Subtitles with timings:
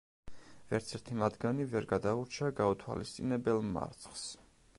[0.71, 4.27] ვერცერთი მათგანი ვერ გადაურჩა გაუთვალისწინებელ მარცხს.